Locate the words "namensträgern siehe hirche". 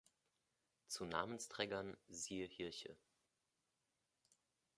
1.05-2.97